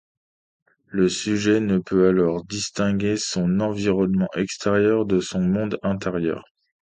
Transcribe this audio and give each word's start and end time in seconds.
Le 0.87 1.07
sujet 1.09 1.59
ne 1.59 1.77
peut 1.77 2.07
alors 2.07 2.43
distinguer 2.45 3.17
son 3.17 3.59
environnement 3.59 4.29
extérieur 4.33 5.05
de 5.05 5.19
son 5.19 5.41
monde 5.41 5.77
intérieur. 5.83 6.43